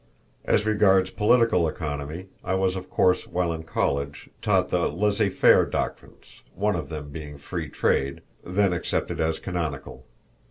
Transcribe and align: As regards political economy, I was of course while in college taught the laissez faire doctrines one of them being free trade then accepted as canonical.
As 0.45 0.65
regards 0.65 1.11
political 1.11 1.67
economy, 1.67 2.25
I 2.43 2.55
was 2.55 2.75
of 2.75 2.89
course 2.89 3.27
while 3.27 3.53
in 3.53 3.61
college 3.61 4.29
taught 4.41 4.69
the 4.69 4.87
laissez 4.89 5.29
faire 5.29 5.63
doctrines 5.63 6.41
one 6.55 6.75
of 6.75 6.89
them 6.89 7.11
being 7.11 7.37
free 7.37 7.69
trade 7.69 8.21
then 8.43 8.73
accepted 8.73 9.19
as 9.21 9.37
canonical. 9.37 10.07